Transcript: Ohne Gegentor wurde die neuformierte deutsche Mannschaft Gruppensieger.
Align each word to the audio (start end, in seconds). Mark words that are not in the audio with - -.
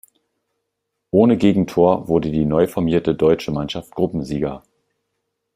Ohne 1.11 1.37
Gegentor 1.37 2.07
wurde 2.07 2.31
die 2.31 2.43
neuformierte 2.45 3.13
deutsche 3.13 3.51
Mannschaft 3.51 3.91
Gruppensieger. 3.93 4.63